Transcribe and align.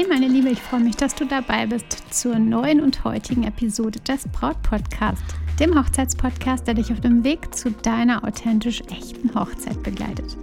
Hey 0.00 0.08
meine 0.08 0.28
Liebe, 0.28 0.48
ich 0.48 0.62
freue 0.62 0.80
mich, 0.80 0.96
dass 0.96 1.14
du 1.14 1.26
dabei 1.26 1.66
bist 1.66 1.84
zur 2.10 2.38
neuen 2.38 2.80
und 2.80 3.04
heutigen 3.04 3.44
Episode 3.44 4.00
des 4.00 4.26
Braut 4.28 4.56
Podcast, 4.62 5.22
dem 5.58 5.78
Hochzeitspodcast, 5.78 6.66
der 6.66 6.72
dich 6.72 6.90
auf 6.90 7.02
dem 7.02 7.22
Weg 7.22 7.54
zu 7.54 7.70
deiner 7.70 8.24
authentisch 8.24 8.80
echten 8.90 9.34
Hochzeit 9.34 9.82
begleitet. 9.82 10.38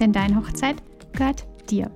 Denn 0.00 0.14
deine 0.14 0.36
Hochzeit 0.36 0.82
gehört 1.12 1.44
dir. 1.68 1.90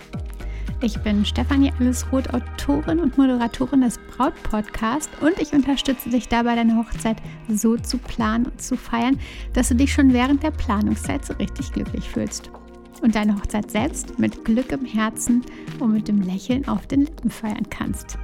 Ich 0.83 0.99
bin 1.05 1.25
Stefanie 1.25 1.73
Allesroth, 1.81 2.35
Autorin 2.35 3.01
und 3.01 3.17
Moderatorin 3.17 3.81
des 3.81 3.99
Braut 4.11 4.35
Podcast 4.43 5.09
und 5.23 5.39
ich 5.41 5.55
unterstütze 5.55 6.11
dich 6.11 6.29
dabei, 6.29 6.55
deine 6.55 6.77
Hochzeit 6.77 7.17
so 7.49 7.79
zu 7.79 7.97
planen 7.97 8.45
und 8.45 8.61
zu 8.61 8.77
feiern, 8.77 9.19
dass 9.55 9.71
du 9.71 9.75
dich 9.75 9.91
schon 9.91 10.13
während 10.13 10.43
der 10.43 10.51
Planungszeit 10.51 11.25
so 11.25 11.33
richtig 11.33 11.73
glücklich 11.73 12.11
fühlst 12.11 12.51
und 13.01 13.15
deine 13.15 13.37
Hochzeit 13.37 13.71
selbst 13.71 14.19
mit 14.19 14.45
Glück 14.45 14.73
im 14.73 14.85
Herzen 14.85 15.43
und 15.79 15.93
mit 15.93 16.09
dem 16.09 16.23
Lächeln 16.23 16.67
auf 16.69 16.87
den 16.87 17.01
Lippen 17.03 17.31
feiern 17.31 17.69
kannst. 17.71 18.19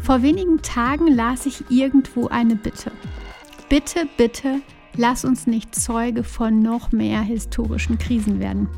Vor 0.00 0.22
wenigen 0.22 0.62
Tagen 0.62 1.06
las 1.06 1.46
ich 1.46 1.70
irgendwo 1.70 2.28
eine 2.28 2.56
Bitte. 2.56 2.90
Bitte, 3.68 4.08
bitte, 4.16 4.60
lass 4.96 5.24
uns 5.24 5.46
nicht 5.46 5.74
Zeuge 5.74 6.24
von 6.24 6.60
noch 6.60 6.90
mehr 6.90 7.20
historischen 7.20 7.98
Krisen 7.98 8.40
werden. 8.40 8.68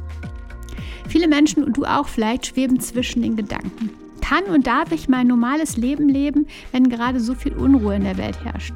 Viele 1.09 1.29
Menschen 1.29 1.65
und 1.65 1.77
du 1.77 1.85
auch 1.85 2.09
vielleicht 2.09 2.47
schweben 2.47 2.81
zwischen 2.81 3.23
den 3.23 3.37
Gedanken. 3.37 3.91
Kann 4.21 4.45
und 4.45 4.67
darf 4.67 4.93
ich 4.93 5.09
mein 5.09 5.27
normales 5.27 5.77
Leben 5.77 6.09
leben, 6.09 6.47
wenn 6.71 6.89
gerade 6.89 7.21
so 7.21 7.35
viel 7.35 7.55
Unruhe 7.55 7.97
in 7.97 8.05
der 8.05 8.17
Welt 8.17 8.45
herrscht? 8.45 8.75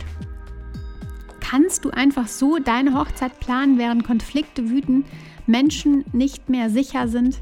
Kannst 1.40 1.84
du 1.84 1.90
einfach 1.90 2.26
so 2.26 2.58
deine 2.58 2.98
Hochzeit 2.98 3.38
planen, 3.38 3.78
während 3.78 4.04
Konflikte 4.04 4.68
wüten 4.68 5.04
Menschen 5.46 6.04
nicht 6.12 6.48
mehr 6.48 6.70
sicher 6.70 7.08
sind. 7.08 7.40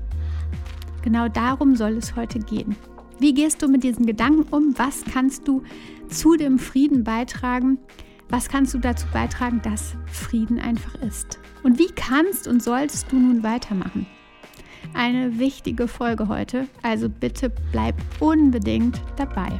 Genau 1.02 1.28
darum 1.28 1.76
soll 1.76 1.92
es 1.92 2.16
heute 2.16 2.38
gehen. 2.38 2.76
Wie 3.18 3.34
gehst 3.34 3.62
du 3.62 3.68
mit 3.68 3.84
diesen 3.84 4.06
Gedanken 4.06 4.42
um? 4.54 4.74
Was 4.76 5.04
kannst 5.04 5.46
du 5.48 5.62
zu 6.08 6.36
dem 6.36 6.58
Frieden 6.58 7.04
beitragen? 7.04 7.78
Was 8.28 8.48
kannst 8.48 8.74
du 8.74 8.78
dazu 8.78 9.06
beitragen, 9.12 9.60
dass 9.62 9.94
Frieden 10.06 10.58
einfach 10.58 10.94
ist? 10.96 11.38
Und 11.62 11.78
wie 11.78 11.92
kannst 11.94 12.48
und 12.48 12.62
solltest 12.62 13.10
du 13.12 13.16
nun 13.16 13.42
weitermachen? 13.42 14.06
Eine 14.92 15.38
wichtige 15.38 15.88
Folge 15.88 16.28
heute, 16.28 16.68
also 16.82 17.08
bitte 17.08 17.50
bleib 17.72 17.96
unbedingt 18.20 19.00
dabei. 19.16 19.58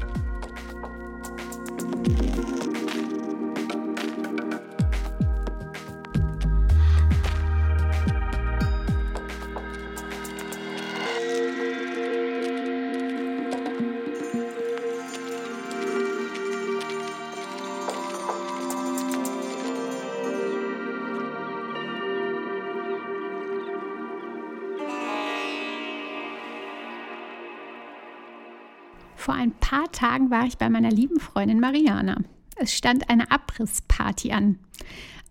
Vor 29.24 29.32
ein 29.32 29.52
paar 29.52 29.90
Tagen 29.90 30.30
war 30.30 30.44
ich 30.44 30.58
bei 30.58 30.68
meiner 30.68 30.90
lieben 30.90 31.18
Freundin 31.18 31.58
Mariana. 31.58 32.18
Es 32.56 32.74
stand 32.74 33.08
eine 33.08 33.30
Abrissparty 33.30 34.32
an. 34.32 34.58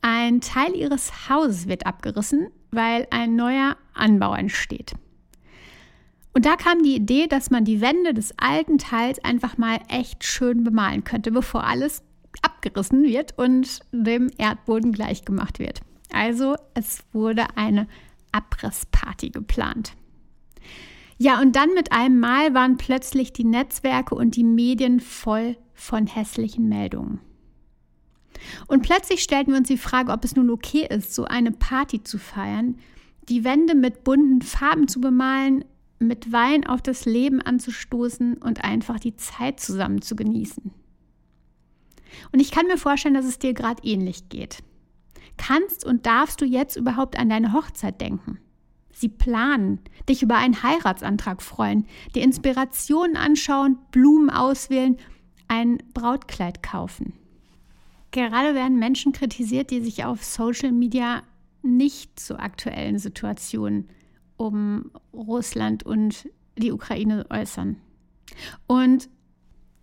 Ein 0.01 0.41
Teil 0.41 0.75
ihres 0.75 1.29
Hauses 1.29 1.67
wird 1.67 1.85
abgerissen, 1.85 2.47
weil 2.71 3.05
ein 3.11 3.35
neuer 3.35 3.77
Anbau 3.93 4.33
entsteht. 4.33 4.93
Und 6.33 6.47
da 6.47 6.55
kam 6.55 6.81
die 6.81 6.95
Idee, 6.95 7.27
dass 7.27 7.51
man 7.51 7.65
die 7.65 7.81
Wände 7.81 8.15
des 8.15 8.33
alten 8.39 8.79
Teils 8.79 9.23
einfach 9.23 9.59
mal 9.59 9.77
echt 9.89 10.23
schön 10.23 10.63
bemalen 10.63 11.03
könnte, 11.03 11.29
bevor 11.29 11.63
alles 11.63 12.01
abgerissen 12.41 13.03
wird 13.03 13.37
und 13.37 13.81
dem 13.91 14.31
Erdboden 14.39 14.91
gleichgemacht 14.91 15.59
wird. 15.59 15.81
Also 16.11 16.55
es 16.73 17.03
wurde 17.11 17.45
eine 17.57 17.87
Abrissparty 18.31 19.29
geplant. 19.29 19.93
Ja, 21.23 21.39
und 21.39 21.55
dann 21.55 21.73
mit 21.73 21.93
einem 21.93 22.19
Mal 22.19 22.53
waren 22.53 22.75
plötzlich 22.75 23.31
die 23.31 23.45
Netzwerke 23.45 24.13
und 24.13 24.35
die 24.35 24.43
Medien 24.43 24.99
voll 24.99 25.55
von 25.73 26.05
hässlichen 26.05 26.67
Meldungen. 26.67 27.21
Und 28.67 28.81
plötzlich 28.81 29.23
stellten 29.23 29.53
wir 29.53 29.59
uns 29.59 29.69
die 29.69 29.77
Frage, 29.77 30.11
ob 30.11 30.25
es 30.25 30.35
nun 30.35 30.49
okay 30.49 30.85
ist, 30.85 31.15
so 31.15 31.23
eine 31.23 31.53
Party 31.53 32.03
zu 32.03 32.17
feiern, 32.17 32.75
die 33.29 33.45
Wände 33.45 33.73
mit 33.73 34.03
bunten 34.03 34.41
Farben 34.41 34.89
zu 34.89 34.99
bemalen, 34.99 35.63
mit 35.97 36.33
Wein 36.33 36.67
auf 36.67 36.81
das 36.81 37.05
Leben 37.05 37.41
anzustoßen 37.41 38.39
und 38.39 38.65
einfach 38.65 38.99
die 38.99 39.15
Zeit 39.15 39.61
zusammen 39.61 40.01
zu 40.01 40.17
genießen. 40.17 40.73
Und 42.33 42.39
ich 42.41 42.51
kann 42.51 42.67
mir 42.67 42.77
vorstellen, 42.77 43.15
dass 43.15 43.23
es 43.23 43.39
dir 43.39 43.53
gerade 43.53 43.81
ähnlich 43.87 44.27
geht. 44.27 44.57
Kannst 45.37 45.85
und 45.85 46.05
darfst 46.05 46.41
du 46.41 46.45
jetzt 46.45 46.75
überhaupt 46.75 47.17
an 47.17 47.29
deine 47.29 47.53
Hochzeit 47.53 48.01
denken? 48.01 48.39
Sie 49.03 49.09
planen, 49.09 49.79
dich 50.07 50.23
über 50.23 50.37
einen 50.37 50.63
Heiratsantrag 50.63 51.41
freuen, 51.41 51.87
die 52.15 52.21
Inspirationen 52.21 53.17
anschauen, 53.17 53.77
Blumen 53.91 54.29
auswählen, 54.29 54.95
ein 55.49 55.83
Brautkleid 55.93 56.63
kaufen. 56.63 57.11
Gerade 58.11 58.55
werden 58.55 58.79
Menschen 58.79 59.11
kritisiert, 59.11 59.71
die 59.71 59.81
sich 59.81 60.05
auf 60.05 60.23
Social 60.23 60.71
Media 60.71 61.23
nicht 61.63 62.17
zu 62.17 62.39
aktuellen 62.39 62.97
Situationen 62.97 63.89
um 64.37 64.89
Russland 65.13 65.83
und 65.85 66.29
die 66.57 66.71
Ukraine 66.71 67.25
äußern. 67.29 67.75
Und 68.67 69.09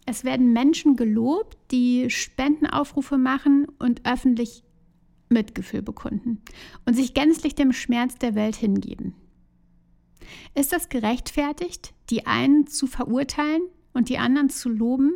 es 0.06 0.24
werden 0.24 0.54
Menschen 0.54 0.96
gelobt, 0.96 1.58
die 1.72 2.08
Spendenaufrufe 2.08 3.18
machen 3.18 3.66
und 3.78 4.06
öffentlich 4.06 4.62
Mitgefühl 5.30 5.82
bekunden 5.82 6.42
und 6.84 6.94
sich 6.94 7.14
gänzlich 7.14 7.54
dem 7.54 7.72
Schmerz 7.72 8.16
der 8.16 8.34
Welt 8.34 8.56
hingeben. 8.56 9.14
Ist 10.54 10.72
das 10.72 10.88
gerechtfertigt, 10.88 11.94
die 12.10 12.26
einen 12.26 12.66
zu 12.66 12.86
verurteilen 12.86 13.62
und 13.92 14.08
die 14.08 14.18
anderen 14.18 14.50
zu 14.50 14.68
loben? 14.68 15.12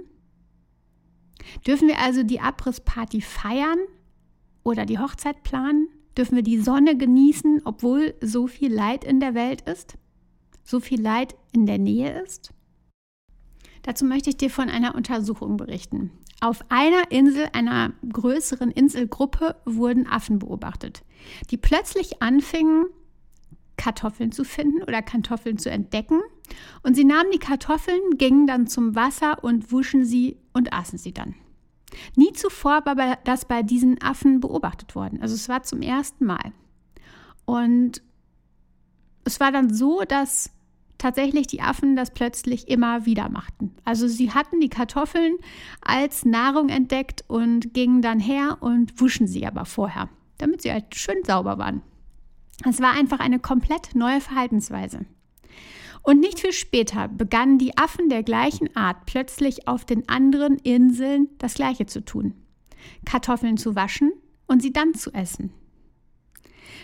Dürfen 1.66 1.88
wir 1.88 1.98
also 1.98 2.22
die 2.22 2.40
Abrissparty 2.40 3.20
feiern 3.20 3.78
oder 4.62 4.86
die 4.86 4.98
Hochzeit 4.98 5.42
planen? 5.42 5.88
Dürfen 6.16 6.36
wir 6.36 6.42
die 6.42 6.60
Sonne 6.60 6.96
genießen, 6.96 7.62
obwohl 7.64 8.14
so 8.20 8.46
viel 8.46 8.72
Leid 8.72 9.04
in 9.04 9.20
der 9.20 9.34
Welt 9.34 9.62
ist? 9.62 9.98
So 10.62 10.80
viel 10.80 11.00
Leid 11.00 11.34
in 11.52 11.66
der 11.66 11.78
Nähe 11.78 12.22
ist? 12.22 12.52
Dazu 13.82 14.04
möchte 14.04 14.30
ich 14.30 14.36
dir 14.36 14.48
von 14.48 14.70
einer 14.70 14.94
Untersuchung 14.94 15.56
berichten. 15.56 16.12
Auf 16.40 16.64
einer 16.68 17.10
Insel, 17.10 17.48
einer 17.52 17.92
größeren 18.12 18.70
Inselgruppe, 18.70 19.56
wurden 19.64 20.06
Affen 20.06 20.38
beobachtet, 20.38 21.02
die 21.50 21.56
plötzlich 21.56 22.22
anfingen, 22.22 22.86
Kartoffeln 23.76 24.30
zu 24.30 24.44
finden 24.44 24.82
oder 24.82 25.02
Kartoffeln 25.02 25.58
zu 25.58 25.70
entdecken. 25.70 26.20
Und 26.82 26.94
sie 26.94 27.04
nahmen 27.04 27.30
die 27.32 27.38
Kartoffeln, 27.38 28.00
gingen 28.16 28.46
dann 28.46 28.66
zum 28.66 28.94
Wasser 28.94 29.42
und 29.42 29.72
wuschen 29.72 30.04
sie 30.04 30.38
und 30.52 30.72
aßen 30.72 30.98
sie 30.98 31.12
dann. 31.12 31.34
Nie 32.16 32.32
zuvor 32.32 32.84
war 32.86 33.16
das 33.24 33.44
bei 33.44 33.62
diesen 33.62 34.00
Affen 34.02 34.40
beobachtet 34.40 34.94
worden. 34.94 35.20
Also 35.22 35.34
es 35.34 35.48
war 35.48 35.62
zum 35.62 35.82
ersten 35.82 36.24
Mal. 36.24 36.52
Und 37.44 38.02
es 39.24 39.40
war 39.40 39.52
dann 39.52 39.72
so, 39.72 40.02
dass 40.02 40.50
tatsächlich 41.04 41.46
die 41.46 41.60
Affen 41.60 41.96
das 41.96 42.12
plötzlich 42.12 42.66
immer 42.66 43.04
wieder 43.04 43.28
machten. 43.28 43.74
Also 43.84 44.08
sie 44.08 44.32
hatten 44.32 44.58
die 44.58 44.70
Kartoffeln 44.70 45.36
als 45.82 46.24
Nahrung 46.24 46.70
entdeckt 46.70 47.24
und 47.28 47.74
gingen 47.74 48.00
dann 48.00 48.18
her 48.18 48.56
und 48.60 48.98
wuschen 48.98 49.26
sie 49.26 49.46
aber 49.46 49.66
vorher, 49.66 50.08
damit 50.38 50.62
sie 50.62 50.72
halt 50.72 50.94
schön 50.94 51.22
sauber 51.22 51.58
waren. 51.58 51.82
Es 52.66 52.80
war 52.80 52.92
einfach 52.92 53.20
eine 53.20 53.38
komplett 53.38 53.94
neue 53.94 54.22
Verhaltensweise. 54.22 55.04
Und 56.02 56.20
nicht 56.20 56.40
viel 56.40 56.54
später 56.54 57.08
begannen 57.08 57.58
die 57.58 57.76
Affen 57.76 58.08
der 58.08 58.22
gleichen 58.22 58.74
Art 58.74 59.04
plötzlich 59.04 59.68
auf 59.68 59.84
den 59.84 60.08
anderen 60.08 60.56
Inseln 60.56 61.28
das 61.36 61.52
gleiche 61.52 61.84
zu 61.84 62.02
tun. 62.02 62.32
Kartoffeln 63.04 63.58
zu 63.58 63.76
waschen 63.76 64.10
und 64.46 64.62
sie 64.62 64.72
dann 64.72 64.94
zu 64.94 65.12
essen. 65.12 65.52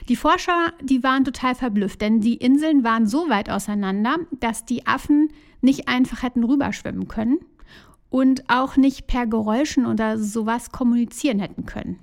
Die 0.08 0.16
Forscher, 0.16 0.72
die 0.82 1.02
waren 1.02 1.24
total 1.24 1.54
verblüfft, 1.54 2.00
denn 2.00 2.20
die 2.20 2.36
Inseln 2.36 2.84
waren 2.84 3.06
so 3.06 3.28
weit 3.28 3.50
auseinander, 3.50 4.16
dass 4.40 4.64
die 4.64 4.86
Affen 4.86 5.28
nicht 5.60 5.88
einfach 5.88 6.22
hätten 6.22 6.44
rüberschwimmen 6.44 7.08
können 7.08 7.38
und 8.08 8.48
auch 8.48 8.76
nicht 8.76 9.06
per 9.06 9.26
Geräuschen 9.26 9.86
oder 9.86 10.18
sowas 10.18 10.72
kommunizieren 10.72 11.38
hätten 11.38 11.66
können. 11.66 11.98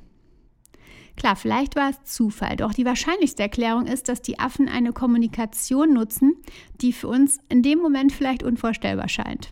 Klar, 1.17 1.35
vielleicht 1.35 1.75
war 1.75 1.89
es 1.89 2.03
Zufall, 2.03 2.55
doch 2.57 2.73
die 2.73 2.85
wahrscheinlichste 2.85 3.41
Erklärung 3.41 3.87
ist, 3.87 4.07
dass 4.07 4.21
die 4.21 4.37
Affen 4.37 4.69
eine 4.69 4.93
Kommunikation 4.93 5.91
nutzen, 5.93 6.35
die 6.79 6.93
für 6.93 7.07
uns 7.07 7.39
in 7.49 7.63
dem 7.63 7.79
Moment 7.79 8.13
vielleicht 8.13 8.43
unvorstellbar 8.43 9.09
scheint. 9.09 9.51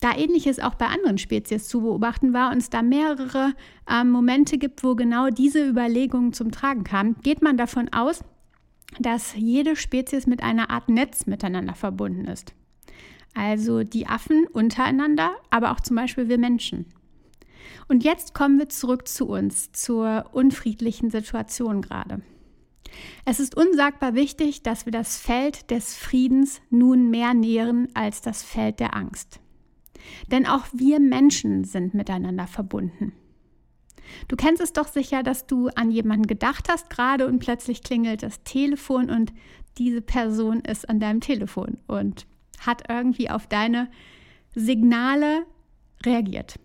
Da 0.00 0.14
ähnliches 0.16 0.60
auch 0.60 0.74
bei 0.74 0.86
anderen 0.86 1.18
Spezies 1.18 1.68
zu 1.68 1.80
beobachten 1.80 2.32
war 2.32 2.52
und 2.52 2.58
es 2.58 2.70
da 2.70 2.82
mehrere 2.82 3.54
äh, 3.88 4.04
Momente 4.04 4.58
gibt, 4.58 4.84
wo 4.84 4.94
genau 4.94 5.30
diese 5.30 5.66
Überlegungen 5.66 6.32
zum 6.32 6.50
Tragen 6.52 6.84
kamen, 6.84 7.16
geht 7.22 7.40
man 7.42 7.56
davon 7.56 7.90
aus, 7.92 8.22
dass 8.98 9.34
jede 9.34 9.74
Spezies 9.74 10.26
mit 10.26 10.42
einer 10.42 10.70
Art 10.70 10.88
Netz 10.88 11.26
miteinander 11.26 11.74
verbunden 11.74 12.26
ist. 12.26 12.54
also 13.34 13.82
die 13.82 14.06
Affen 14.06 14.46
untereinander, 14.46 15.36
aber 15.50 15.72
auch 15.72 15.80
zum 15.80 15.96
Beispiel 15.96 16.28
wir 16.28 16.38
Menschen. 16.38 16.86
Und 17.88 18.02
jetzt 18.02 18.34
kommen 18.34 18.58
wir 18.58 18.68
zurück 18.68 19.06
zu 19.06 19.28
uns, 19.28 19.72
zur 19.72 20.30
unfriedlichen 20.32 21.10
Situation 21.10 21.82
gerade. 21.82 22.22
Es 23.24 23.40
ist 23.40 23.56
unsagbar 23.56 24.14
wichtig, 24.14 24.62
dass 24.62 24.86
wir 24.86 24.92
das 24.92 25.18
Feld 25.18 25.70
des 25.70 25.94
Friedens 25.94 26.60
nun 26.70 27.10
mehr 27.10 27.34
nähren 27.34 27.88
als 27.94 28.22
das 28.22 28.42
Feld 28.42 28.80
der 28.80 28.96
Angst. 28.96 29.40
Denn 30.30 30.46
auch 30.46 30.66
wir 30.72 31.00
Menschen 31.00 31.64
sind 31.64 31.94
miteinander 31.94 32.46
verbunden. 32.46 33.12
Du 34.28 34.36
kennst 34.36 34.62
es 34.62 34.72
doch 34.72 34.88
sicher, 34.88 35.22
dass 35.22 35.46
du 35.46 35.68
an 35.68 35.90
jemanden 35.90 36.26
gedacht 36.26 36.68
hast 36.68 36.90
gerade 36.90 37.26
und 37.26 37.38
plötzlich 37.38 37.82
klingelt 37.82 38.22
das 38.22 38.42
Telefon 38.44 39.10
und 39.10 39.32
diese 39.78 40.00
Person 40.00 40.60
ist 40.60 40.88
an 40.88 41.00
deinem 41.00 41.20
Telefon 41.20 41.78
und 41.86 42.26
hat 42.60 42.88
irgendwie 42.88 43.30
auf 43.30 43.46
deine 43.46 43.90
Signale 44.54 45.44
reagiert. 46.04 46.58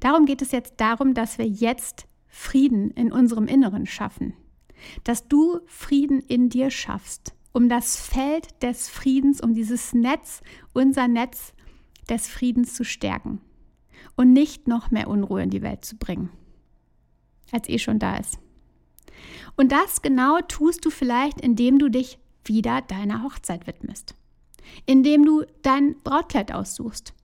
Darum 0.00 0.24
geht 0.24 0.42
es 0.42 0.52
jetzt 0.52 0.74
darum, 0.78 1.14
dass 1.14 1.38
wir 1.38 1.46
jetzt 1.46 2.06
Frieden 2.26 2.90
in 2.92 3.12
unserem 3.12 3.46
Inneren 3.46 3.86
schaffen. 3.86 4.34
Dass 5.04 5.28
du 5.28 5.60
Frieden 5.66 6.20
in 6.20 6.48
dir 6.48 6.70
schaffst, 6.70 7.34
um 7.52 7.68
das 7.68 8.00
Feld 8.00 8.62
des 8.62 8.88
Friedens, 8.88 9.40
um 9.40 9.54
dieses 9.54 9.92
Netz, 9.92 10.42
unser 10.72 11.08
Netz 11.08 11.52
des 12.08 12.28
Friedens 12.28 12.74
zu 12.74 12.84
stärken 12.84 13.40
und 14.16 14.32
nicht 14.32 14.68
noch 14.68 14.90
mehr 14.90 15.08
Unruhe 15.08 15.42
in 15.42 15.50
die 15.50 15.62
Welt 15.62 15.84
zu 15.84 15.96
bringen, 15.96 16.30
als 17.50 17.68
eh 17.68 17.78
schon 17.78 17.98
da 17.98 18.16
ist. 18.16 18.38
Und 19.56 19.72
das 19.72 20.02
genau 20.02 20.38
tust 20.48 20.84
du 20.84 20.90
vielleicht, 20.90 21.40
indem 21.40 21.78
du 21.78 21.88
dich 21.88 22.18
wieder 22.44 22.82
deiner 22.82 23.22
Hochzeit 23.22 23.66
widmest, 23.66 24.14
indem 24.86 25.24
du 25.24 25.44
dein 25.62 25.96
Brautkleid 26.02 26.52
aussuchst, 26.52 27.14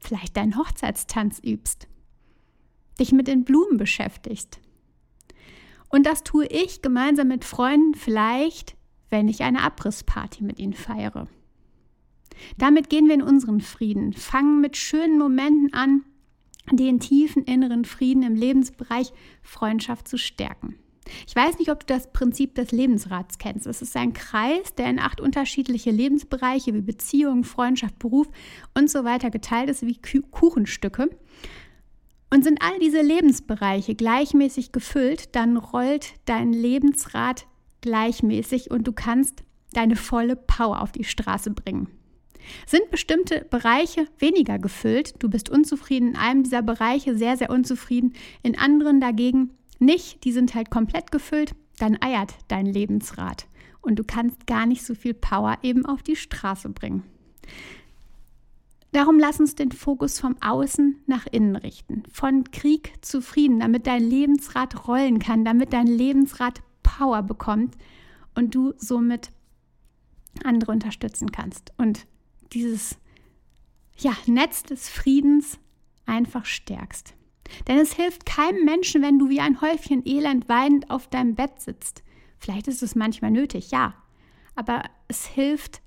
vielleicht 0.00 0.36
deinen 0.36 0.56
Hochzeitstanz 0.56 1.40
übst, 1.44 1.88
dich 2.98 3.12
mit 3.12 3.28
den 3.28 3.44
Blumen 3.44 3.76
beschäftigst. 3.76 4.60
Und 5.88 6.06
das 6.06 6.22
tue 6.22 6.46
ich 6.46 6.82
gemeinsam 6.82 7.28
mit 7.28 7.44
Freunden 7.44 7.94
vielleicht, 7.94 8.76
wenn 9.08 9.28
ich 9.28 9.42
eine 9.42 9.62
Abrissparty 9.62 10.44
mit 10.44 10.58
ihnen 10.58 10.74
feiere. 10.74 11.26
Damit 12.58 12.90
gehen 12.90 13.06
wir 13.06 13.14
in 13.14 13.22
unseren 13.22 13.60
Frieden, 13.60 14.12
fangen 14.12 14.60
mit 14.60 14.76
schönen 14.76 15.18
Momenten 15.18 15.72
an, 15.72 16.04
den 16.70 17.00
tiefen 17.00 17.44
inneren 17.44 17.84
Frieden 17.84 18.22
im 18.22 18.34
Lebensbereich 18.34 19.12
Freundschaft 19.42 20.08
zu 20.08 20.18
stärken. 20.18 20.76
Ich 21.26 21.34
weiß 21.34 21.58
nicht, 21.58 21.70
ob 21.70 21.80
du 21.80 21.86
das 21.86 22.12
Prinzip 22.12 22.54
des 22.54 22.72
Lebensrats 22.72 23.38
kennst. 23.38 23.66
Es 23.66 23.82
ist 23.82 23.96
ein 23.96 24.12
Kreis, 24.12 24.74
der 24.76 24.88
in 24.90 24.98
acht 24.98 25.20
unterschiedliche 25.20 25.90
Lebensbereiche 25.90 26.74
wie 26.74 26.82
Beziehung, 26.82 27.44
Freundschaft, 27.44 27.98
Beruf 27.98 28.28
und 28.74 28.90
so 28.90 29.04
weiter 29.04 29.30
geteilt 29.30 29.70
ist, 29.70 29.82
wie 29.82 29.98
Kuchenstücke. 30.30 31.10
Und 32.32 32.44
sind 32.44 32.62
all 32.62 32.78
diese 32.78 33.02
Lebensbereiche 33.02 33.96
gleichmäßig 33.96 34.70
gefüllt, 34.70 35.34
dann 35.34 35.56
rollt 35.56 36.14
dein 36.26 36.52
Lebensrad 36.52 37.46
gleichmäßig 37.80 38.70
und 38.70 38.86
du 38.86 38.92
kannst 38.92 39.42
deine 39.72 39.96
volle 39.96 40.36
Power 40.36 40.80
auf 40.80 40.92
die 40.92 41.04
Straße 41.04 41.50
bringen. 41.50 41.88
Sind 42.66 42.90
bestimmte 42.90 43.46
Bereiche 43.50 44.06
weniger 44.18 44.58
gefüllt, 44.58 45.14
du 45.18 45.28
bist 45.28 45.50
unzufrieden 45.50 46.10
in 46.10 46.16
einem 46.16 46.42
dieser 46.42 46.62
Bereiche, 46.62 47.16
sehr, 47.16 47.36
sehr 47.36 47.50
unzufrieden, 47.50 48.14
in 48.42 48.58
anderen 48.58 49.00
dagegen 49.00 49.50
nicht, 49.78 50.24
die 50.24 50.32
sind 50.32 50.54
halt 50.54 50.70
komplett 50.70 51.10
gefüllt, 51.10 51.54
dann 51.78 52.00
eiert 52.00 52.34
dein 52.48 52.66
Lebensrad. 52.66 53.46
Und 53.80 53.98
du 53.98 54.04
kannst 54.04 54.46
gar 54.46 54.66
nicht 54.66 54.84
so 54.84 54.94
viel 54.94 55.14
Power 55.14 55.58
eben 55.62 55.86
auf 55.86 56.02
die 56.02 56.16
Straße 56.16 56.68
bringen. 56.68 57.02
Darum 58.92 59.18
lass 59.18 59.38
uns 59.38 59.54
den 59.54 59.70
Fokus 59.70 60.18
vom 60.18 60.36
Außen 60.40 60.96
nach 61.06 61.26
innen 61.26 61.56
richten, 61.56 62.02
von 62.12 62.44
Krieg 62.50 62.92
zu 63.02 63.22
Frieden, 63.22 63.60
damit 63.60 63.86
dein 63.86 64.02
Lebensrad 64.02 64.88
rollen 64.88 65.20
kann, 65.20 65.44
damit 65.44 65.72
dein 65.72 65.86
Lebensrad 65.86 66.60
Power 66.82 67.22
bekommt 67.22 67.76
und 68.34 68.54
du 68.54 68.74
somit 68.76 69.30
andere 70.44 70.72
unterstützen 70.72 71.30
kannst. 71.30 71.72
Und 71.78 72.06
dieses 72.52 72.96
ja, 73.96 74.16
Netz 74.26 74.62
des 74.62 74.88
Friedens 74.88 75.58
einfach 76.06 76.44
stärkst. 76.44 77.14
Denn 77.66 77.78
es 77.78 77.94
hilft 77.94 78.26
keinem 78.26 78.64
Menschen, 78.64 79.02
wenn 79.02 79.18
du 79.18 79.28
wie 79.28 79.40
ein 79.40 79.60
Häufchen 79.60 80.06
Elend 80.06 80.48
weinend 80.48 80.90
auf 80.90 81.08
deinem 81.08 81.34
Bett 81.34 81.60
sitzt. 81.60 82.02
Vielleicht 82.38 82.68
ist 82.68 82.82
es 82.82 82.94
manchmal 82.94 83.30
nötig, 83.30 83.70
ja, 83.70 83.94
aber 84.54 84.84
es 85.08 85.26
hilft 85.26 85.82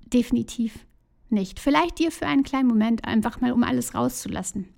definitiv 0.00 0.86
nicht. 1.30 1.58
Vielleicht 1.58 1.98
dir 1.98 2.12
für 2.12 2.26
einen 2.26 2.42
kleinen 2.42 2.68
Moment 2.68 3.04
einfach 3.04 3.40
mal, 3.40 3.52
um 3.52 3.64
alles 3.64 3.94
rauszulassen. 3.94 4.68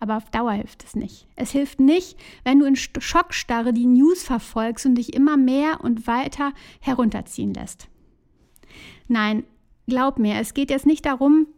Aber 0.00 0.16
auf 0.16 0.30
Dauer 0.30 0.52
hilft 0.52 0.84
es 0.84 0.94
nicht. 0.94 1.26
Es 1.34 1.50
hilft 1.50 1.80
nicht, 1.80 2.16
wenn 2.44 2.60
du 2.60 2.66
in 2.66 2.76
Schockstarre 2.76 3.72
die 3.72 3.86
News 3.86 4.22
verfolgst 4.22 4.86
und 4.86 4.94
dich 4.94 5.14
immer 5.14 5.36
mehr 5.36 5.80
und 5.82 6.06
weiter 6.06 6.52
herunterziehen 6.80 7.52
lässt. 7.52 7.88
Nein, 9.08 9.44
glaub 9.88 10.18
mir, 10.18 10.36
es 10.36 10.54
geht 10.54 10.70
jetzt 10.70 10.86
nicht 10.86 11.06
darum, 11.06 11.48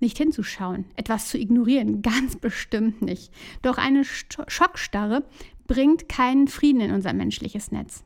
nicht 0.00 0.18
hinzuschauen, 0.18 0.86
etwas 0.96 1.28
zu 1.28 1.38
ignorieren, 1.38 2.02
ganz 2.02 2.36
bestimmt 2.36 3.02
nicht. 3.02 3.32
Doch 3.62 3.78
eine 3.78 4.04
Schockstarre 4.04 5.24
bringt 5.66 6.08
keinen 6.08 6.48
Frieden 6.48 6.80
in 6.80 6.90
unser 6.90 7.12
menschliches 7.12 7.70
Netz. 7.70 8.04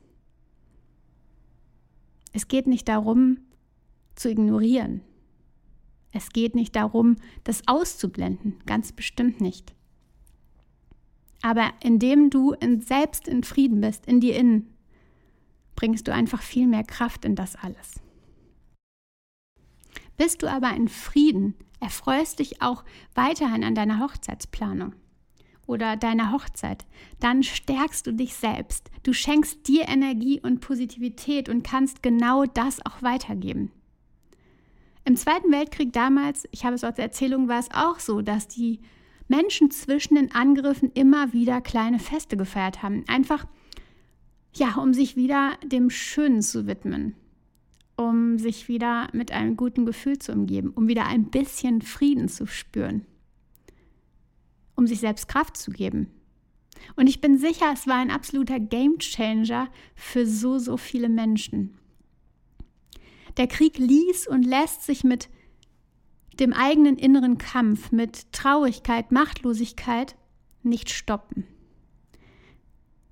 Es 2.33 2.47
geht 2.47 2.67
nicht 2.67 2.87
darum, 2.87 3.39
zu 4.15 4.29
ignorieren. 4.29 5.01
Es 6.11 6.29
geht 6.29 6.55
nicht 6.55 6.75
darum, 6.75 7.15
das 7.43 7.67
auszublenden, 7.67 8.59
ganz 8.65 8.91
bestimmt 8.91 9.41
nicht. 9.41 9.73
Aber 11.41 11.73
indem 11.81 12.29
du 12.29 12.53
in 12.53 12.81
selbst 12.81 13.27
in 13.27 13.43
Frieden 13.43 13.81
bist, 13.81 14.05
in 14.05 14.19
dir 14.19 14.35
innen, 14.35 14.73
bringst 15.75 16.07
du 16.07 16.13
einfach 16.13 16.41
viel 16.41 16.67
mehr 16.67 16.83
Kraft 16.83 17.25
in 17.25 17.35
das 17.35 17.55
alles. 17.55 18.01
Bist 20.17 20.43
du 20.43 20.47
aber 20.47 20.71
in 20.71 20.87
Frieden, 20.87 21.55
erfreust 21.79 22.39
dich 22.39 22.61
auch 22.61 22.83
weiterhin 23.13 23.63
an 23.63 23.75
deiner 23.75 23.99
Hochzeitsplanung 23.99 24.95
oder 25.67 25.97
deiner 25.97 26.31
Hochzeit, 26.31 26.85
dann 27.19 27.43
stärkst 27.43 28.05
du 28.07 28.13
dich 28.13 28.35
selbst. 28.35 28.91
Du 29.03 29.13
schenkst 29.13 29.67
dir 29.67 29.87
Energie 29.87 30.39
und 30.39 30.61
Positivität 30.61 31.49
und 31.49 31.63
kannst 31.63 32.03
genau 32.03 32.45
das 32.45 32.85
auch 32.85 33.01
weitergeben. 33.01 33.71
Im 35.03 35.15
Zweiten 35.15 35.51
Weltkrieg 35.51 35.93
damals, 35.93 36.47
ich 36.51 36.65
habe 36.65 36.75
es 36.75 36.83
aus 36.83 36.97
Erzählung, 36.97 37.47
war 37.47 37.59
es 37.59 37.71
auch 37.71 37.99
so, 37.99 38.21
dass 38.21 38.47
die 38.47 38.79
Menschen 39.27 39.71
zwischen 39.71 40.15
den 40.15 40.33
Angriffen 40.33 40.91
immer 40.93 41.33
wieder 41.33 41.61
kleine 41.61 41.99
Feste 41.99 42.37
gefeiert 42.37 42.83
haben. 42.83 43.03
Einfach, 43.07 43.45
ja, 44.53 44.75
um 44.75 44.93
sich 44.93 45.15
wieder 45.15 45.57
dem 45.63 45.89
Schönen 45.89 46.41
zu 46.41 46.67
widmen 46.67 47.15
um 47.97 48.37
sich 48.37 48.67
wieder 48.67 49.07
mit 49.13 49.31
einem 49.31 49.55
guten 49.55 49.85
Gefühl 49.85 50.19
zu 50.19 50.33
umgeben, 50.33 50.71
um 50.71 50.87
wieder 50.87 51.05
ein 51.05 51.25
bisschen 51.25 51.81
Frieden 51.81 52.27
zu 52.27 52.45
spüren, 52.45 53.05
um 54.75 54.87
sich 54.87 54.99
selbst 54.99 55.27
Kraft 55.27 55.57
zu 55.57 55.71
geben. 55.71 56.09
Und 56.95 57.07
ich 57.07 57.21
bin 57.21 57.37
sicher, 57.37 57.71
es 57.73 57.87
war 57.87 57.97
ein 57.97 58.11
absoluter 58.11 58.59
Gamechanger 58.59 59.69
für 59.95 60.25
so, 60.25 60.59
so 60.59 60.77
viele 60.77 61.09
Menschen. 61.09 61.77
Der 63.37 63.47
Krieg 63.47 63.77
ließ 63.77 64.27
und 64.27 64.43
lässt 64.43 64.83
sich 64.83 65.03
mit 65.03 65.29
dem 66.39 66.53
eigenen 66.53 66.97
inneren 66.97 67.37
Kampf, 67.37 67.91
mit 67.91 68.31
Traurigkeit, 68.31 69.11
Machtlosigkeit 69.11 70.15
nicht 70.63 70.89
stoppen. 70.89 71.45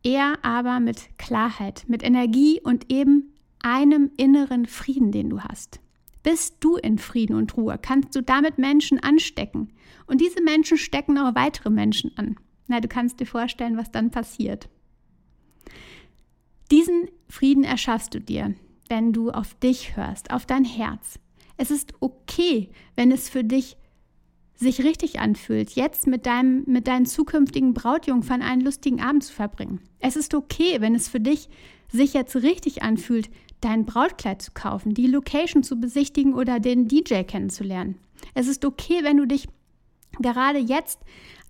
Er 0.04 0.44
aber 0.44 0.80
mit 0.82 1.18
Klarheit, 1.18 1.86
mit 1.88 2.04
Energie 2.04 2.60
und 2.62 2.92
eben 2.92 3.33
einem 3.64 4.12
inneren 4.18 4.68
Frieden, 4.68 5.12
den 5.12 5.30
du 5.30 5.42
hast. 5.42 5.80
Bist 6.22 6.58
du 6.60 6.78
in 6.78 7.00
Frieden 7.00 7.36
und 7.36 7.58
Ruhe, 7.58 7.78
kannst 7.82 8.16
du 8.16 8.22
damit 8.22 8.58
Menschen 8.58 9.00
anstecken. 9.00 9.74
Und 10.06 10.22
diese 10.22 10.42
Menschen 10.42 10.78
stecken 10.78 11.18
auch 11.18 11.36
weitere 11.36 11.70
Menschen 11.70 12.18
an. 12.18 12.36
Na, 12.68 12.80
du 12.80 12.88
kannst 12.88 13.20
dir 13.20 13.26
vorstellen, 13.26 13.78
was 13.78 13.92
dann 13.92 14.12
passiert. 14.12 14.70
Diesen 16.72 17.10
Frieden 17.28 17.64
erschaffst 17.64 18.14
du 18.14 18.22
dir, 18.22 18.56
wenn 18.88 19.12
du 19.12 19.32
auf 19.32 19.54
dich 19.56 19.98
hörst, 19.98 20.32
auf 20.32 20.46
dein 20.46 20.64
Herz. 20.64 21.20
Es 21.58 21.72
ist 21.72 21.94
okay, 22.00 22.70
wenn 22.96 23.12
es 23.12 23.30
für 23.30 23.44
dich 23.44 23.78
sich 24.56 24.84
richtig 24.84 25.20
anfühlt, 25.20 25.72
jetzt 25.72 26.08
mit, 26.08 26.26
deinem, 26.26 26.64
mit 26.68 26.88
deinen 26.88 27.06
zukünftigen 27.06 27.74
Brautjungfern 27.74 28.42
einen 28.42 28.62
lustigen 28.62 29.02
Abend 29.02 29.24
zu 29.24 29.34
verbringen. 29.34 29.82
Es 30.00 30.16
ist 30.16 30.34
okay, 30.34 30.78
wenn 30.80 30.96
es 30.96 31.08
für 31.08 31.20
dich 31.20 31.50
sich 31.90 32.14
jetzt 32.14 32.36
richtig 32.38 32.82
anfühlt, 32.82 33.30
dein 33.64 33.86
Brautkleid 33.86 34.42
zu 34.42 34.52
kaufen, 34.54 34.94
die 34.94 35.08
Location 35.08 35.64
zu 35.64 35.80
besichtigen 35.80 36.34
oder 36.34 36.60
den 36.60 36.88
DJ 36.88 37.24
kennenzulernen. 37.24 37.96
Es 38.34 38.48
ist 38.48 38.66
okay, 38.66 39.04
wenn 39.04 39.18
du 39.18 39.26
dich 39.26 39.48
gerade 40.20 40.60
jetzt 40.60 41.00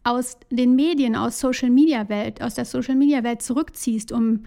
aus 0.04 0.38
den 0.50 0.76
Medien, 0.76 1.16
aus 1.16 1.40
Social 1.40 1.70
Media 1.70 2.10
Welt, 2.10 2.42
aus 2.42 2.56
der 2.56 2.66
Social 2.66 2.96
Media 2.96 3.24
Welt 3.24 3.42
zurückziehst, 3.42 4.12
um 4.12 4.44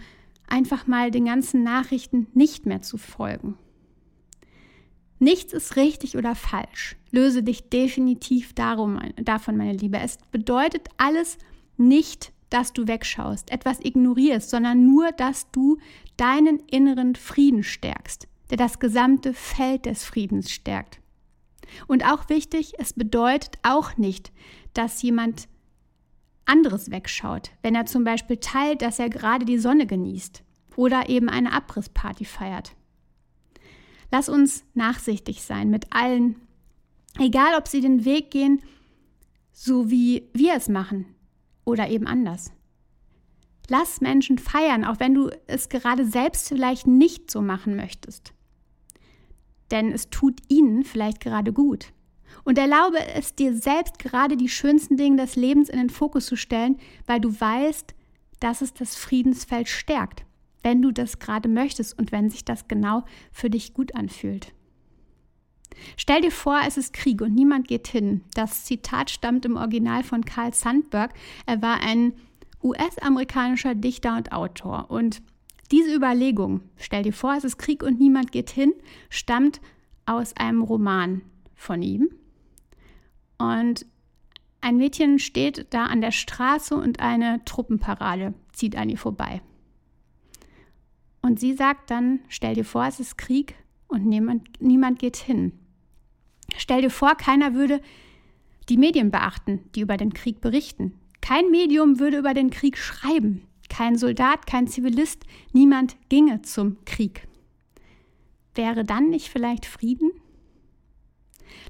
einfach 0.49 0.87
mal 0.87 1.11
den 1.11 1.25
ganzen 1.25 1.63
Nachrichten 1.63 2.27
nicht 2.35 2.67
mehr 2.67 2.83
zu 2.83 2.99
folgen. 2.99 3.57
Nichts 5.19 5.53
ist 5.55 5.77
richtig 5.77 6.17
oder 6.17 6.35
falsch. 6.35 6.97
Löse 7.11 7.43
dich 7.43 7.71
definitiv 7.71 8.53
darum, 8.53 9.01
davon, 9.17 9.57
meine 9.57 9.73
Liebe. 9.73 9.99
Es 9.99 10.19
bedeutet 10.31 10.89
alles 10.99 11.39
nicht, 11.79 12.33
dass 12.51 12.73
du 12.73 12.87
wegschaust, 12.87 13.51
etwas 13.51 13.81
ignorierst, 13.81 14.51
sondern 14.51 14.87
nur, 14.87 15.13
dass 15.13 15.51
du 15.51 15.79
deinen 16.17 16.61
inneren 16.71 17.15
Frieden 17.15 17.63
stärkst, 17.63 18.29
der 18.51 18.57
das 18.57 18.79
gesamte 18.79 19.35
Feld 19.35 19.87
des 19.87 20.05
Friedens 20.05 20.51
stärkt. 20.51 21.01
Und 21.89 22.05
auch 22.05 22.29
wichtig, 22.29 22.75
es 22.79 22.93
bedeutet 22.93 23.59
auch 23.63 23.97
nicht, 23.97 24.33
dass 24.73 25.03
jemand 25.03 25.49
anderes 26.45 26.93
wegschaut, 26.93 27.51
wenn 27.63 27.75
er 27.75 27.87
zum 27.87 28.05
Beispiel 28.05 28.37
teilt, 28.37 28.83
dass 28.83 29.01
er 29.01 29.11
gerade 29.11 29.45
die 29.45 29.59
Sonne 29.59 29.87
genießt 29.87 30.45
oder 30.77 31.09
eben 31.09 31.29
eine 31.29 31.53
Abrissparty 31.53 32.25
feiert. 32.25 32.77
Lass 34.13 34.29
uns 34.29 34.65
nachsichtig 34.75 35.43
sein 35.43 35.71
mit 35.71 35.93
allen, 35.93 36.37
egal 37.19 37.57
ob 37.59 37.67
sie 37.67 37.81
den 37.81 38.05
Weg 38.05 38.31
gehen, 38.31 38.63
so 39.51 39.91
wie 39.91 40.29
wir 40.33 40.55
es 40.55 40.69
machen 40.69 41.16
oder 41.67 41.91
eben 41.91 42.07
anders. 42.07 42.53
Lass 43.69 44.01
Menschen 44.01 44.39
feiern, 44.39 44.85
auch 44.85 45.01
wenn 45.01 45.13
du 45.13 45.29
es 45.47 45.69
gerade 45.69 46.07
selbst 46.07 46.49
vielleicht 46.49 46.87
nicht 46.87 47.31
so 47.31 47.43
machen 47.43 47.77
möchtest. 47.77 48.33
Denn 49.71 49.93
es 49.93 50.09
tut 50.09 50.41
ihnen 50.49 50.85
vielleicht 50.85 51.21
gerade 51.21 51.53
gut. 51.53 51.93
Und 52.45 52.59
erlaube 52.59 53.05
es 53.15 53.35
dir 53.35 53.55
selbst 53.57 53.99
gerade 53.99 54.37
die 54.37 54.49
schönsten 54.49 54.97
Dinge 54.97 55.17
des 55.17 55.35
Lebens 55.35 55.69
in 55.69 55.79
den 55.79 55.91
Fokus 55.91 56.27
zu 56.27 56.37
stellen, 56.37 56.79
weil 57.07 57.21
du 57.21 57.39
weißt, 57.39 57.95
dass 58.39 58.63
es 58.63 58.73
das 58.73 58.95
Friedensfeld 58.95 59.69
stärkt, 59.69 60.25
wenn 60.63 60.81
du 60.83 60.93
das 60.93 61.19
gerade 61.19 61.49
möchtest 61.49 61.99
und 61.99 62.13
wenn 62.13 62.31
sich 62.31 62.45
das 62.45 62.69
genau 62.69 63.05
für 63.33 63.51
dich 63.51 63.75
gut 63.75 63.97
anfühlt. 63.97 64.53
Stell 65.97 66.21
dir 66.21 66.31
vor, 66.31 66.61
es 66.67 66.77
ist 66.77 66.93
Krieg 66.93 67.21
und 67.21 67.35
niemand 67.35 67.69
geht 67.69 67.89
hin. 67.89 68.23
Das 68.35 68.65
Zitat 68.65 69.11
stammt 69.11 69.45
im 69.45 69.57
Original 69.57 70.03
von 70.03 70.25
Carl 70.25 70.53
Sandburg. 70.55 71.13
Er 71.47 71.63
war 71.63 71.81
ein 71.81 72.13
US-amerikanischer 72.63 73.75
Dichter 73.75 74.17
und 74.17 74.33
Autor. 74.33 74.91
Und 74.91 75.23
diese 75.71 75.95
Überlegung, 75.95 76.61
stell 76.77 77.03
dir 77.03 77.13
vor, 77.13 77.35
es 77.35 77.45
ist 77.45 77.59
Krieg 77.59 77.83
und 77.83 77.99
niemand 77.99 78.33
geht 78.33 78.51
hin, 78.51 78.73
stammt 79.11 79.61
aus 80.05 80.37
einem 80.37 80.63
Roman 80.63 81.23
von 81.55 81.83
ihm. 81.83 82.11
Und 83.39 83.87
ein 84.61 84.77
Mädchen 84.77 85.19
steht 85.19 85.67
da 85.71 85.87
an 85.87 86.01
der 86.01 86.13
Straße 86.13 86.75
und 86.75 87.01
eine 87.01 87.45
Truppenparade 87.45 88.35
zieht 88.53 88.77
an 88.77 88.89
ihr 88.89 88.99
vorbei. 88.99 89.43
Und 91.23 91.41
sie 91.41 91.55
sagt 91.55 91.91
dann, 91.91 92.21
stell 92.29 92.55
dir 92.55 92.65
vor, 92.65 92.85
es 92.87 93.01
ist 93.01 93.19
Krieg 93.19 93.57
und 93.89 94.07
niemand, 94.07 94.61
niemand 94.61 94.99
geht 94.99 95.17
hin. 95.17 95.53
Stell 96.59 96.83
dir 96.83 96.91
vor, 96.91 97.15
keiner 97.15 97.55
würde 97.55 97.81
die 98.69 98.77
Medien 98.77 99.11
beachten, 99.11 99.61
die 99.75 99.81
über 99.81 99.97
den 99.97 100.13
Krieg 100.13 100.41
berichten. 100.41 100.95
Kein 101.21 101.51
Medium 101.51 101.99
würde 101.99 102.19
über 102.19 102.35
den 102.35 102.51
Krieg 102.51 102.79
schreiben. 102.79 103.43
Kein 103.69 103.99
Soldat, 103.99 104.47
kein 104.47 104.69
Zivilist, 104.69 105.25
niemand 105.53 105.97
ginge 106.09 106.43
zum 106.43 106.79
Krieg. 106.85 107.27
Wäre 108.55 108.85
dann 108.85 109.11
nicht 109.11 109.29
vielleicht 109.29 109.67
Frieden? 109.67 110.11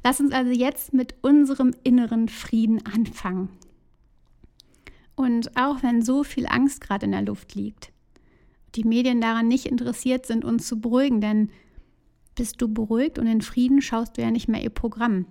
Lass 0.05 0.21
uns 0.21 0.33
also 0.33 0.52
jetzt 0.52 0.93
mit 0.93 1.14
unserem 1.23 1.75
inneren 1.83 2.28
Frieden 2.28 2.85
anfangen. 2.87 3.49
Und 5.14 5.57
auch 5.57 5.83
wenn 5.83 6.02
so 6.02 6.23
viel 6.23 6.47
Angst 6.47 6.81
gerade 6.81 7.07
in 7.07 7.12
der 7.12 7.23
Luft 7.23 7.55
liegt, 7.55 7.90
die 8.75 8.85
Medien 8.85 9.21
daran 9.21 9.49
nicht 9.49 9.66
interessiert 9.66 10.26
sind, 10.26 10.45
uns 10.45 10.66
zu 10.66 10.81
beruhigen, 10.81 11.21
denn 11.21 11.50
bist 12.37 12.62
du 12.62 12.73
beruhigt 12.73 13.19
und 13.19 13.26
in 13.26 13.40
Frieden 13.40 13.83
schaust 13.83 14.16
du 14.16 14.23
ja 14.23 14.31
nicht 14.31 14.49
mehr 14.49 14.62
ihr 14.62 14.71
Programm. 14.71 15.26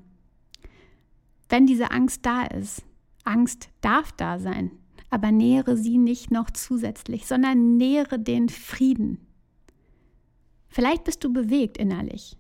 Wenn 1.48 1.66
diese 1.66 1.92
Angst 1.92 2.26
da 2.26 2.44
ist, 2.44 2.84
Angst 3.24 3.70
darf 3.82 4.12
da 4.12 4.40
sein, 4.40 4.72
aber 5.10 5.32
nähere 5.32 5.78
sie 5.78 5.98
nicht 5.98 6.32
noch 6.32 6.52
zusätzlich, 6.52 7.26
sondern 7.26 7.78
nähere 7.78 8.20
den 8.20 8.50
Frieden. 8.50 9.20
Vielleicht 10.68 11.06
bist 11.06 11.24
du 11.24 11.32
bewegt 11.32 11.78
innerlich. 11.78 12.38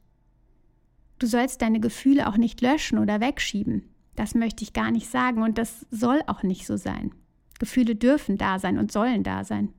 Du 1.20 1.28
sollst 1.28 1.62
deine 1.62 1.80
Gefühle 1.80 2.28
auch 2.28 2.38
nicht 2.38 2.60
löschen 2.62 2.98
oder 3.00 3.22
wegschieben. 3.22 3.84
Das 4.16 4.36
möchte 4.36 4.64
ich 4.64 4.74
gar 4.74 4.92
nicht 4.92 5.10
sagen 5.10 5.42
und 5.44 5.58
das 5.58 5.86
soll 5.90 6.22
auch 6.28 6.44
nicht 6.44 6.66
so 6.66 6.76
sein. 6.76 7.14
Gefühle 7.60 7.96
dürfen 7.96 8.38
da 8.38 8.60
sein 8.60 8.78
und 8.78 8.92
sollen 8.92 9.24
da 9.24 9.44
sein. 9.44 9.74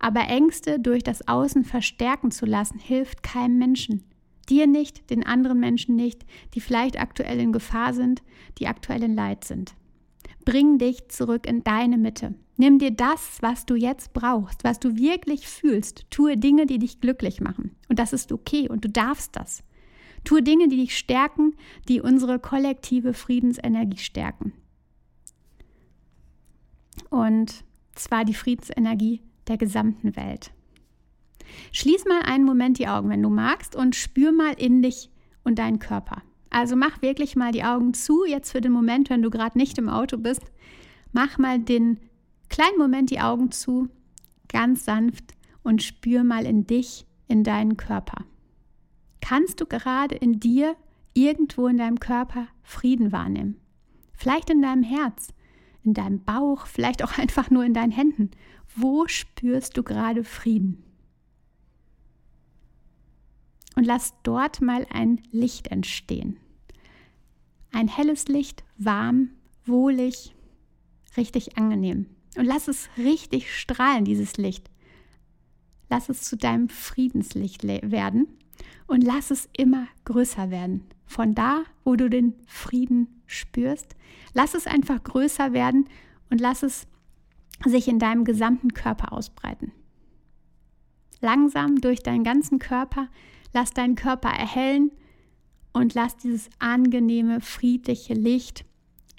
Aber 0.00 0.22
Ängste 0.22 0.80
durch 0.80 1.04
das 1.04 1.28
Außen 1.28 1.62
verstärken 1.62 2.30
zu 2.30 2.46
lassen, 2.46 2.78
hilft 2.78 3.22
keinem 3.22 3.58
Menschen. 3.58 4.02
Dir 4.48 4.66
nicht, 4.66 5.10
den 5.10 5.24
anderen 5.24 5.60
Menschen 5.60 5.94
nicht, 5.94 6.24
die 6.54 6.60
vielleicht 6.60 6.98
aktuell 6.98 7.38
in 7.38 7.52
Gefahr 7.52 7.92
sind, 7.92 8.22
die 8.58 8.66
aktuell 8.66 9.02
in 9.04 9.14
Leid 9.14 9.44
sind. 9.44 9.74
Bring 10.44 10.78
dich 10.78 11.08
zurück 11.08 11.46
in 11.46 11.62
deine 11.62 11.98
Mitte. 11.98 12.34
Nimm 12.56 12.78
dir 12.78 12.90
das, 12.90 13.38
was 13.40 13.66
du 13.66 13.74
jetzt 13.74 14.12
brauchst, 14.14 14.64
was 14.64 14.80
du 14.80 14.96
wirklich 14.96 15.46
fühlst. 15.46 16.06
Tue 16.10 16.36
Dinge, 16.36 16.66
die 16.66 16.78
dich 16.78 17.00
glücklich 17.00 17.40
machen. 17.40 17.76
Und 17.88 17.98
das 17.98 18.12
ist 18.12 18.32
okay 18.32 18.68
und 18.68 18.84
du 18.84 18.88
darfst 18.88 19.36
das. 19.36 19.62
Tue 20.24 20.42
Dinge, 20.42 20.68
die 20.68 20.76
dich 20.76 20.96
stärken, 20.96 21.54
die 21.88 22.00
unsere 22.00 22.38
kollektive 22.38 23.14
Friedensenergie 23.14 23.98
stärken. 23.98 24.52
Und 27.10 27.64
zwar 27.94 28.24
die 28.24 28.34
Friedensenergie 28.34 29.22
der 29.50 29.58
gesamten 29.58 30.16
Welt. 30.16 30.52
Schließ 31.72 32.04
mal 32.06 32.22
einen 32.22 32.44
Moment 32.44 32.78
die 32.78 32.88
Augen, 32.88 33.10
wenn 33.10 33.22
du 33.22 33.28
magst, 33.28 33.76
und 33.76 33.96
spür 33.96 34.32
mal 34.32 34.54
in 34.54 34.82
dich 34.82 35.10
und 35.44 35.58
deinen 35.58 35.78
Körper. 35.78 36.22
Also 36.48 36.76
mach 36.76 37.02
wirklich 37.02 37.36
mal 37.36 37.52
die 37.52 37.64
Augen 37.64 37.94
zu, 37.94 38.24
jetzt 38.24 38.52
für 38.52 38.60
den 38.60 38.72
Moment, 38.72 39.10
wenn 39.10 39.22
du 39.22 39.30
gerade 39.30 39.56
nicht 39.56 39.78
im 39.78 39.88
Auto 39.88 40.16
bist. 40.16 40.42
Mach 41.12 41.38
mal 41.38 41.58
den 41.58 41.98
kleinen 42.48 42.78
Moment 42.78 43.10
die 43.10 43.20
Augen 43.20 43.50
zu, 43.52 43.88
ganz 44.48 44.84
sanft 44.84 45.34
und 45.62 45.82
spür 45.82 46.24
mal 46.24 46.44
in 46.44 46.66
dich, 46.66 47.06
in 47.28 47.44
deinen 47.44 47.76
Körper. 47.76 48.24
Kannst 49.20 49.60
du 49.60 49.66
gerade 49.66 50.16
in 50.16 50.40
dir, 50.40 50.74
irgendwo 51.14 51.68
in 51.68 51.76
deinem 51.76 52.00
Körper 52.00 52.48
Frieden 52.62 53.12
wahrnehmen? 53.12 53.56
Vielleicht 54.12 54.50
in 54.50 54.60
deinem 54.60 54.82
Herz, 54.82 55.28
in 55.84 55.94
deinem 55.94 56.24
Bauch, 56.24 56.66
vielleicht 56.66 57.04
auch 57.04 57.16
einfach 57.18 57.50
nur 57.50 57.64
in 57.64 57.74
deinen 57.74 57.92
Händen. 57.92 58.30
Wo 58.76 59.06
spürst 59.08 59.76
du 59.76 59.82
gerade 59.82 60.24
Frieden? 60.24 60.84
und 63.80 63.86
lass 63.86 64.12
dort 64.24 64.60
mal 64.60 64.86
ein 64.90 65.22
Licht 65.30 65.68
entstehen. 65.68 66.38
Ein 67.72 67.88
helles 67.88 68.28
Licht, 68.28 68.62
warm, 68.76 69.30
wohlig, 69.64 70.34
richtig 71.16 71.56
angenehm. 71.56 72.04
Und 72.36 72.44
lass 72.44 72.68
es 72.68 72.90
richtig 72.98 73.56
strahlen, 73.58 74.04
dieses 74.04 74.36
Licht. 74.36 74.70
Lass 75.88 76.10
es 76.10 76.22
zu 76.22 76.36
deinem 76.36 76.68
Friedenslicht 76.68 77.64
werden 77.64 78.28
und 78.86 79.02
lass 79.02 79.30
es 79.30 79.48
immer 79.56 79.88
größer 80.04 80.50
werden. 80.50 80.84
Von 81.06 81.34
da, 81.34 81.64
wo 81.82 81.96
du 81.96 82.10
den 82.10 82.34
Frieden 82.46 83.22
spürst, 83.26 83.96
lass 84.34 84.52
es 84.52 84.66
einfach 84.66 85.02
größer 85.02 85.54
werden 85.54 85.88
und 86.28 86.38
lass 86.38 86.62
es 86.62 86.86
sich 87.66 87.88
in 87.88 87.98
deinem 87.98 88.24
gesamten 88.24 88.72
Körper 88.72 89.12
ausbreiten. 89.12 89.72
Langsam 91.20 91.80
durch 91.80 92.02
deinen 92.02 92.24
ganzen 92.24 92.58
Körper 92.58 93.08
Lass 93.52 93.72
deinen 93.72 93.96
Körper 93.96 94.28
erhellen 94.28 94.92
und 95.72 95.94
lass 95.94 96.16
dieses 96.16 96.50
angenehme, 96.58 97.40
friedliche 97.40 98.14
Licht 98.14 98.64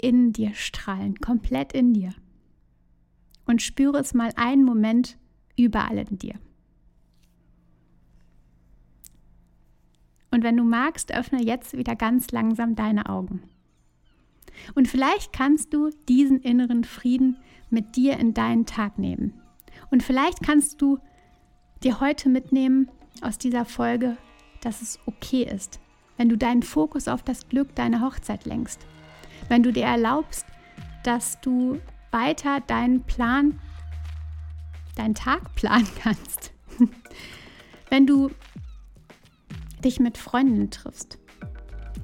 in 0.02 0.34
dir 0.34 0.54
strahlen, 0.54 1.20
komplett 1.20 1.74
in 1.74 1.94
dir. 1.94 2.14
Und 3.46 3.62
spüre 3.62 4.00
es 4.00 4.14
mal 4.14 4.32
einen 4.36 4.64
Moment 4.64 5.18
überall 5.58 5.98
in 5.98 6.18
dir. 6.18 6.36
Und 10.34 10.44
wenn 10.44 10.56
du 10.56 10.64
magst, 10.64 11.14
öffne 11.14 11.44
jetzt 11.44 11.76
wieder 11.78 11.96
ganz 11.98 12.32
langsam 12.32 12.76
deine 12.76 13.10
Augen. 13.10 13.44
Und 14.76 14.88
vielleicht 14.88 15.34
kannst 15.34 15.74
du 15.74 15.90
diesen 16.08 16.42
inneren 16.42 16.84
Frieden 16.84 17.38
mit 17.70 17.96
dir 17.96 18.18
in 18.18 18.34
deinen 18.34 18.66
Tag 18.66 18.98
nehmen. 18.98 19.42
Und 19.90 20.04
vielleicht 20.04 20.44
kannst 20.44 20.82
du 20.82 21.00
dir 21.84 22.00
heute 22.00 22.30
mitnehmen, 22.30 22.90
aus 23.22 23.38
dieser 23.38 23.66
Folge, 23.66 24.18
dass 24.62 24.82
es 24.82 25.00
okay 25.06 25.44
ist, 25.44 25.80
wenn 26.18 26.30
du 26.30 26.38
deinen 26.38 26.64
Fokus 26.64 27.08
auf 27.08 27.24
das 27.24 27.50
Glück 27.50 27.76
deiner 27.76 28.02
Hochzeit 28.02 28.46
lenkst. 28.46 28.86
Wenn 29.50 29.64
du 29.64 29.74
dir 29.74 29.86
erlaubst, 29.86 30.46
dass 31.04 31.40
du 31.42 31.80
weiter 32.12 32.62
deinen 32.62 33.04
Plan, 33.04 33.60
deinen 34.96 35.16
Tag 35.16 35.56
planen 35.56 35.88
kannst. 36.02 36.54
wenn 37.90 38.08
du 38.08 38.32
dich 39.84 40.00
mit 40.00 40.18
Freunden 40.18 40.70
triffst. 40.70 41.18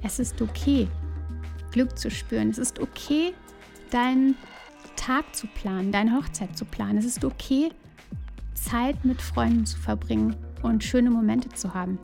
Es 0.02 0.18
ist 0.18 0.42
okay, 0.42 0.88
Glück 1.70 1.98
zu 1.98 2.10
spüren. 2.10 2.50
Es 2.50 2.58
ist 2.58 2.80
okay, 2.80 3.34
deinen 3.90 4.36
Tag 4.96 5.34
zu 5.34 5.46
planen, 5.46 5.92
deine 5.92 6.16
Hochzeit 6.16 6.56
zu 6.56 6.64
planen. 6.64 6.98
Es 6.98 7.04
ist 7.04 7.24
okay, 7.24 7.70
Zeit 8.54 9.04
mit 9.04 9.22
Freunden 9.22 9.64
zu 9.66 9.78
verbringen 9.78 10.36
und 10.62 10.82
schöne 10.84 11.10
Momente 11.10 11.48
zu 11.50 11.74
haben. 11.74 11.98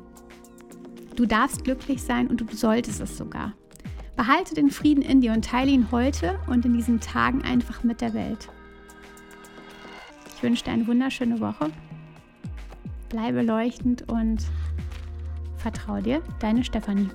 Du 1.16 1.26
darfst 1.26 1.64
glücklich 1.64 2.02
sein 2.02 2.28
und 2.28 2.40
du 2.40 2.46
solltest 2.56 3.00
es 3.00 3.16
sogar. 3.16 3.52
Behalte 4.16 4.54
den 4.54 4.70
Frieden 4.70 5.02
in 5.02 5.20
dir 5.20 5.32
und 5.32 5.44
teile 5.44 5.70
ihn 5.70 5.90
heute 5.90 6.38
und 6.46 6.64
in 6.64 6.74
diesen 6.74 7.00
Tagen 7.00 7.42
einfach 7.42 7.82
mit 7.82 8.00
der 8.00 8.14
Welt. 8.14 8.48
Ich 10.36 10.42
wünsche 10.42 10.64
dir 10.64 10.72
eine 10.72 10.86
wunderschöne 10.86 11.40
Woche. 11.40 11.70
Bleibe 13.08 13.42
leuchtend 13.42 14.08
und 14.10 14.44
vertraue 15.56 16.02
dir, 16.02 16.22
deine 16.40 16.64
Stefanie. 16.64 17.08